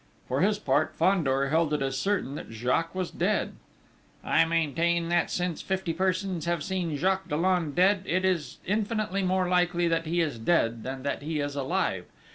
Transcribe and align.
For 0.27 0.41
his 0.41 0.57
part, 0.57 0.95
Fandor 0.95 1.49
held 1.49 1.75
it 1.75 1.83
as 1.83 1.95
certain 1.95 2.33
that 2.33 2.49
Jacques 2.49 2.95
was 2.95 3.11
dead. 3.11 3.53
"I 4.23 4.43
maintain 4.45 5.09
that, 5.09 5.29
since 5.29 5.61
fifty 5.61 5.93
persons 5.93 6.45
have 6.45 6.63
seen 6.63 6.95
Jacques 6.97 7.27
Dollon 7.29 7.75
dead, 7.75 8.01
it 8.07 8.25
is 8.25 8.57
infinitely 8.65 9.21
more 9.21 9.47
likely 9.47 9.87
that 9.89 10.07
he 10.07 10.19
is 10.19 10.39
dead 10.39 10.81
than 10.81 11.03
that 11.03 11.21
he 11.21 11.39
is 11.39 11.55
alive! 11.55 12.05